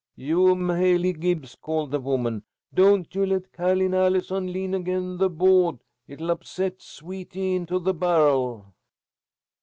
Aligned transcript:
"You 0.15 0.55
M'haley 0.55 1.13
Gibbs," 1.13 1.53
called 1.53 1.91
the 1.91 1.99
woman, 1.99 2.41
"don't 2.73 3.13
you 3.13 3.23
let 3.23 3.51
Ca'line 3.51 3.93
Allison 3.93 4.51
lean 4.51 4.73
agin 4.73 5.15
that 5.19 5.29
bo'd. 5.29 5.77
It'll 6.07 6.31
upset 6.31 6.81
Sweety 6.81 7.53
into 7.53 7.77
the 7.77 7.93
bar'l." 7.93 8.73